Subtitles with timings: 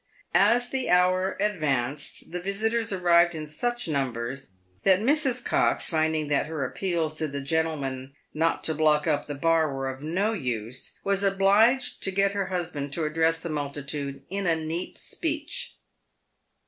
[0.33, 4.49] As the hour advanced, the visitors arrived in such numbers,
[4.81, 5.45] that Mrs.
[5.45, 9.51] Cox, finding that her appeals to the gentlemen not to block up PAVED WITH GOLD.
[9.51, 13.41] 151 the bar were of no use, was obliged to get her husband to address
[13.43, 15.77] the multitude in a neat speech.